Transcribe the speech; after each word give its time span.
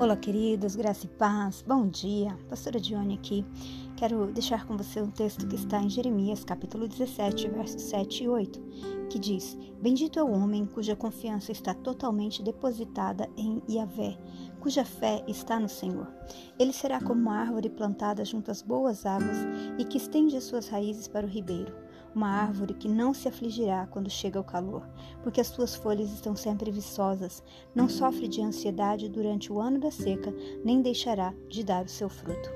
Olá, 0.00 0.16
queridos, 0.16 0.74
graça 0.74 1.06
e 1.06 1.08
paz, 1.08 1.62
bom 1.64 1.86
dia. 1.86 2.36
Pastora 2.48 2.80
Dione 2.80 3.14
aqui. 3.14 3.44
Quero 3.96 4.26
deixar 4.32 4.66
com 4.66 4.76
você 4.76 5.00
um 5.00 5.08
texto 5.08 5.46
que 5.46 5.54
está 5.54 5.80
em 5.80 5.88
Jeremias, 5.88 6.42
capítulo 6.42 6.88
17, 6.88 7.48
versos 7.48 7.80
7 7.82 8.24
e 8.24 8.28
8, 8.28 8.60
que 9.08 9.20
diz: 9.20 9.56
Bendito 9.80 10.18
é 10.18 10.22
o 10.22 10.32
homem 10.32 10.66
cuja 10.66 10.96
confiança 10.96 11.52
está 11.52 11.72
totalmente 11.72 12.42
depositada 12.42 13.30
em 13.36 13.62
Yahvé, 13.70 14.18
cuja 14.58 14.84
fé 14.84 15.24
está 15.28 15.60
no 15.60 15.68
Senhor. 15.68 16.12
Ele 16.58 16.72
será 16.72 17.00
como 17.00 17.20
uma 17.20 17.38
árvore 17.38 17.70
plantada 17.70 18.24
junto 18.24 18.50
às 18.50 18.62
boas 18.62 19.06
águas 19.06 19.38
e 19.78 19.84
que 19.84 19.96
estende 19.96 20.36
as 20.36 20.44
suas 20.44 20.68
raízes 20.68 21.06
para 21.06 21.24
o 21.24 21.30
ribeiro 21.30 21.72
uma 22.14 22.28
árvore 22.28 22.74
que 22.74 22.88
não 22.88 23.12
se 23.12 23.28
afligirá 23.28 23.86
quando 23.86 24.08
chega 24.08 24.40
o 24.40 24.44
calor, 24.44 24.86
porque 25.22 25.40
as 25.40 25.48
suas 25.48 25.74
folhas 25.74 26.12
estão 26.12 26.36
sempre 26.36 26.70
viçosas, 26.70 27.42
não 27.74 27.88
sofre 27.88 28.28
de 28.28 28.40
ansiedade 28.40 29.08
durante 29.08 29.52
o 29.52 29.60
ano 29.60 29.78
da 29.78 29.90
seca, 29.90 30.32
nem 30.64 30.80
deixará 30.80 31.34
de 31.48 31.64
dar 31.64 31.84
o 31.84 31.88
seu 31.88 32.08
fruto. 32.08 32.50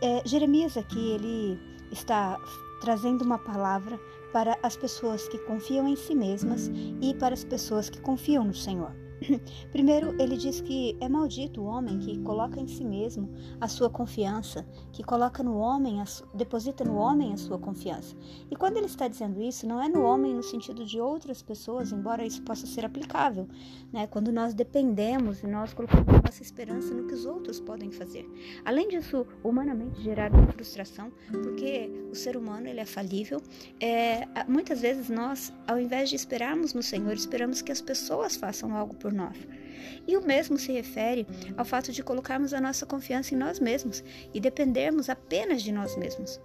É, 0.00 0.22
Jeremias 0.24 0.76
aqui 0.76 1.10
ele 1.10 1.58
está 1.90 2.38
trazendo 2.80 3.22
uma 3.24 3.38
palavra 3.38 3.98
para 4.32 4.56
as 4.62 4.76
pessoas 4.76 5.26
que 5.28 5.38
confiam 5.38 5.88
em 5.88 5.96
si 5.96 6.14
mesmas 6.14 6.70
e 7.00 7.14
para 7.14 7.34
as 7.34 7.44
pessoas 7.44 7.88
que 7.90 8.00
confiam 8.00 8.44
no 8.44 8.54
Senhor. 8.54 9.07
Primeiro, 9.72 10.14
ele 10.20 10.36
diz 10.36 10.60
que 10.60 10.96
é 11.00 11.08
maldito 11.08 11.60
o 11.62 11.64
homem 11.64 11.98
que 11.98 12.18
coloca 12.20 12.60
em 12.60 12.66
si 12.66 12.84
mesmo 12.84 13.28
a 13.60 13.68
sua 13.68 13.90
confiança, 13.90 14.66
que 14.92 15.02
coloca 15.02 15.42
no 15.42 15.56
homem, 15.58 16.02
deposita 16.34 16.84
no 16.84 16.96
homem 16.96 17.32
a 17.32 17.36
sua 17.36 17.58
confiança. 17.58 18.16
E 18.50 18.56
quando 18.56 18.76
ele 18.76 18.86
está 18.86 19.08
dizendo 19.08 19.40
isso, 19.40 19.66
não 19.66 19.82
é 19.82 19.88
no 19.88 20.02
homem 20.02 20.34
no 20.34 20.42
sentido 20.42 20.84
de 20.84 21.00
outras 21.00 21.42
pessoas, 21.42 21.92
embora 21.92 22.24
isso 22.24 22.42
possa 22.42 22.66
ser 22.66 22.84
aplicável, 22.84 23.48
né? 23.92 24.06
Quando 24.06 24.32
nós 24.32 24.54
dependemos 24.54 25.42
e 25.42 25.46
nós 25.46 25.74
colocamos 25.74 26.06
nossa 26.22 26.42
esperança 26.42 26.94
no 26.94 27.06
que 27.06 27.14
os 27.14 27.24
outros 27.24 27.60
podem 27.60 27.90
fazer. 27.90 28.28
Além 28.64 28.88
disso, 28.88 29.26
humanamente 29.42 30.00
gerar 30.02 30.32
uma 30.32 30.46
frustração, 30.52 31.10
porque 31.30 31.90
o 32.10 32.14
ser 32.14 32.36
humano 32.36 32.68
ele 32.68 32.80
é 32.80 32.84
falível. 32.84 33.40
É, 33.80 34.26
muitas 34.46 34.80
vezes 34.80 35.08
nós, 35.08 35.52
ao 35.66 35.78
invés 35.78 36.10
de 36.10 36.16
esperarmos 36.16 36.74
no 36.74 36.82
Senhor, 36.82 37.12
esperamos 37.12 37.62
que 37.62 37.72
as 37.72 37.80
pessoas 37.80 38.36
façam 38.36 38.76
algo 38.76 38.94
por 38.94 39.07
por 39.08 39.12
nós. 39.14 39.36
E 40.06 40.16
o 40.16 40.20
mesmo 40.20 40.58
se 40.58 40.70
refere 40.72 41.26
ao 41.56 41.64
fato 41.64 41.90
de 41.92 42.02
colocarmos 42.02 42.52
a 42.52 42.60
nossa 42.60 42.84
confiança 42.84 43.34
em 43.34 43.38
nós 43.38 43.58
mesmos 43.58 44.04
e 44.34 44.40
dependermos 44.40 45.08
apenas 45.08 45.62
de 45.62 45.72
nós 45.72 45.96
mesmos. 45.96 46.38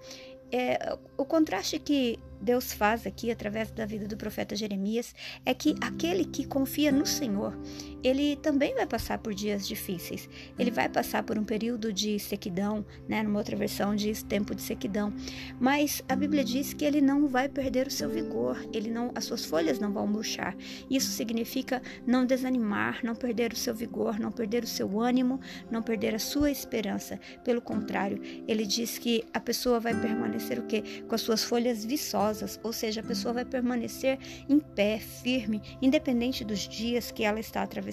É, 0.49 0.97
o 1.17 1.25
contraste 1.25 1.79
que 1.79 2.19
Deus 2.39 2.71
faz 2.71 3.05
aqui 3.05 3.31
através 3.31 3.71
da 3.71 3.85
vida 3.85 4.07
do 4.07 4.15
profeta 4.15 4.55
Jeremias 4.55 5.13
é 5.45 5.53
que 5.53 5.75
aquele 5.81 6.25
que 6.25 6.45
confia 6.45 6.91
no 6.91 7.05
Senhor, 7.05 7.57
ele 8.03 8.35
também 8.35 8.75
vai 8.75 8.85
passar 8.85 9.17
por 9.17 9.33
dias 9.33 9.67
difíceis. 9.67 10.29
Ele 10.57 10.71
vai 10.71 10.89
passar 10.89 11.23
por 11.23 11.37
um 11.37 11.43
período 11.43 11.93
de 11.93 12.19
sequidão, 12.19 12.85
né? 13.07 13.23
Numa 13.23 13.39
outra 13.39 13.55
versão 13.55 13.95
diz 13.95 14.23
tempo 14.23 14.53
de 14.53 14.61
sequidão. 14.61 15.13
Mas 15.59 16.03
a 16.07 16.15
Bíblia 16.15 16.43
diz 16.43 16.73
que 16.73 16.85
ele 16.85 17.01
não 17.01 17.27
vai 17.27 17.47
perder 17.47 17.87
o 17.87 17.91
seu 17.91 18.09
vigor, 18.09 18.57
ele 18.73 18.89
não, 18.89 19.11
as 19.15 19.25
suas 19.25 19.45
folhas 19.45 19.79
não 19.79 19.91
vão 19.91 20.07
murchar. 20.07 20.55
Isso 20.89 21.11
significa 21.11 21.81
não 22.05 22.25
desanimar, 22.25 22.99
não 23.03 23.15
perder 23.15 23.53
o 23.53 23.57
seu 23.57 23.73
vigor, 23.73 24.19
não 24.19 24.31
perder 24.31 24.63
o 24.63 24.67
seu 24.67 24.99
ânimo, 24.99 25.39
não 25.69 25.81
perder 25.81 26.15
a 26.15 26.19
sua 26.19 26.51
esperança. 26.51 27.19
Pelo 27.43 27.61
contrário, 27.61 28.21
ele 28.47 28.65
diz 28.65 28.97
que 28.97 29.23
a 29.33 29.39
pessoa 29.39 29.79
vai 29.79 29.93
permanecer 29.99 30.59
o 30.59 30.63
quê? 30.63 30.83
Com 31.07 31.15
as 31.15 31.21
suas 31.21 31.43
folhas 31.43 31.85
viçosas 31.85 32.59
ou 32.63 32.73
seja, 32.73 33.01
a 33.01 33.03
pessoa 33.03 33.33
vai 33.33 33.45
permanecer 33.45 34.17
em 34.47 34.59
pé, 34.59 34.99
firme, 34.99 35.61
independente 35.81 36.43
dos 36.43 36.67
dias 36.67 37.11
que 37.11 37.23
ela 37.23 37.39
está 37.39 37.61
atravessando. 37.63 37.92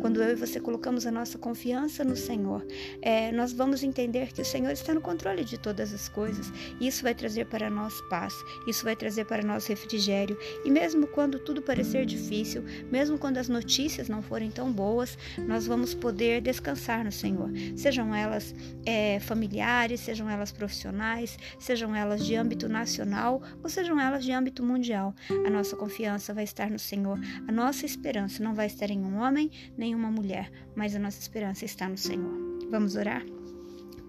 Quando 0.00 0.22
eu 0.22 0.30
e 0.30 0.34
você 0.34 0.60
colocamos 0.60 1.06
a 1.06 1.10
nossa 1.10 1.38
confiança 1.38 2.04
no 2.04 2.16
Senhor, 2.16 2.66
é, 3.02 3.32
nós 3.32 3.52
vamos 3.52 3.82
entender 3.82 4.32
que 4.32 4.42
o 4.42 4.44
Senhor 4.44 4.70
está 4.70 4.92
no 4.92 5.00
controle 5.00 5.44
de 5.44 5.58
todas 5.58 5.92
as 5.92 6.08
coisas. 6.08 6.52
Isso 6.80 7.02
vai 7.02 7.14
trazer 7.14 7.46
para 7.46 7.70
nós 7.70 8.00
paz, 8.08 8.34
isso 8.66 8.84
vai 8.84 8.96
trazer 8.96 9.24
para 9.24 9.42
nós 9.42 9.66
refrigério. 9.66 10.36
E 10.64 10.70
mesmo 10.70 11.06
quando 11.06 11.38
tudo 11.38 11.62
parecer 11.62 12.04
difícil, 12.06 12.64
mesmo 12.90 13.18
quando 13.18 13.38
as 13.38 13.48
notícias 13.48 14.08
não 14.08 14.22
forem 14.22 14.50
tão 14.50 14.72
boas, 14.72 15.16
nós 15.38 15.66
vamos 15.66 15.94
poder 15.94 16.40
descansar 16.40 17.04
no 17.04 17.12
Senhor. 17.12 17.50
Sejam 17.76 18.14
elas 18.14 18.54
é, 18.84 19.20
familiares, 19.20 20.00
sejam 20.00 20.28
elas 20.28 20.52
profissionais, 20.52 21.38
sejam 21.58 21.94
elas 21.94 22.24
de 22.24 22.34
âmbito 22.34 22.68
nacional 22.68 23.42
ou 23.62 23.68
sejam 23.68 24.00
elas 24.00 24.24
de 24.24 24.32
âmbito 24.32 24.62
mundial. 24.62 25.14
A 25.46 25.50
nossa 25.50 25.76
confiança 25.76 26.34
vai 26.34 26.44
estar 26.44 26.70
no 26.70 26.78
Senhor. 26.78 27.18
A 27.46 27.52
nossa 27.52 27.86
esperança 27.86 28.42
não 28.42 28.54
vai 28.54 28.66
estar 28.66 28.90
em 28.90 29.00
um 29.00 29.19
homem 29.20 29.50
nem 29.76 29.94
uma 29.94 30.10
mulher, 30.10 30.50
mas 30.74 30.94
a 30.94 30.98
nossa 30.98 31.20
esperança 31.20 31.64
está 31.64 31.88
no 31.88 31.96
Senhor. 31.96 32.34
Vamos 32.70 32.96
orar? 32.96 33.24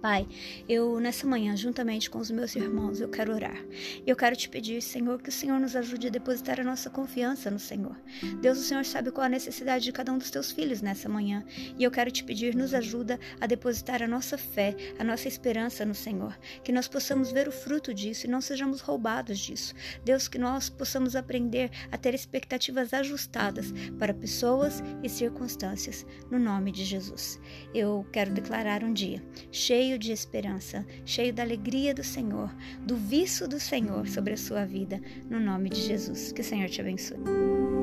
Pai, 0.01 0.28
eu 0.67 1.00
nessa 1.00 1.28
manhã, 1.28 1.56
juntamente 1.56 2.09
com 2.09 2.17
os 2.17 2.31
meus 2.31 2.56
irmãos, 2.56 3.00
eu 3.00 3.07
quero 3.07 3.31
orar. 3.31 3.63
Eu 4.06 4.16
quero 4.16 4.35
te 4.35 4.50
pedir, 4.50 4.81
Senhor, 4.81 5.22
que 5.22 5.29
o 5.29 5.31
Senhor 5.31 5.59
nos 5.59 5.75
ajude 5.75 6.07
a 6.07 6.09
depositar 6.09 6.59
a 6.59 6.63
nossa 6.63 6.89
confiança 6.89 7.51
no 7.51 7.59
Senhor. 7.59 7.95
Deus, 8.41 8.57
o 8.57 8.63
Senhor 8.63 8.84
sabe 8.84 9.11
qual 9.11 9.28
a 9.28 9.29
necessidade 9.29 9.84
de 9.84 9.91
cada 9.91 10.11
um 10.11 10.17
dos 10.17 10.31
teus 10.31 10.51
filhos 10.51 10.81
nessa 10.81 11.07
manhã. 11.07 11.45
E 11.78 11.84
eu 11.84 11.91
quero 11.91 12.09
te 12.09 12.23
pedir, 12.23 12.56
nos 12.56 12.73
ajuda 12.73 13.19
a 13.40 13.45
depositar 13.45 14.01
a 14.01 14.07
nossa 14.07 14.40
fé, 14.40 14.75
a 14.97 15.03
nossa 15.03 15.28
esperança 15.28 15.85
no 15.85 15.94
Senhor. 15.94 16.35
Que 16.63 16.72
nós 16.72 16.88
possamos 16.88 17.31
ver 17.31 17.47
o 17.47 17.51
fruto 17.51 17.94
disso 17.94 18.25
e 18.25 18.29
não 18.29 18.41
sejamos 18.41 18.81
roubados 18.81 19.38
disso. 19.38 19.75
Deus, 20.03 20.28
que 20.28 20.40
nós 20.40 20.67
possamos 20.67 21.16
aprender 21.16 21.69
a 21.91 21.97
ter 21.97 22.16
expectativas 22.16 22.91
ajustadas 22.91 23.72
para 24.00 24.16
pessoas 24.16 24.81
e 25.03 25.07
circunstâncias. 25.07 26.03
No 26.31 26.40
nome 26.40 26.72
de 26.72 26.84
Jesus. 26.84 27.40
Eu 27.72 28.03
quero 28.11 28.31
declarar 28.31 28.84
um 28.84 28.91
dia 28.91 29.22
cheio 29.51 30.00
de 30.00 30.12
esperança, 30.12 30.85
cheio 31.06 31.34
da 31.34 31.44
alegria 31.44 31.94
do 31.94 32.03
Senhor, 32.03 32.53
do 32.79 32.95
viço 32.95 33.47
do 33.47 33.59
Senhor 33.59 34.07
sobre 34.07 34.34
a 34.34 34.38
sua 34.38 34.66
vida, 34.66 35.01
no 35.29 35.39
nome 35.39 35.69
de 35.69 35.81
Jesus. 35.81 36.31
Que 36.31 36.41
o 36.41 36.44
Senhor 36.44 36.69
te 36.69 36.81
abençoe. 36.81 37.81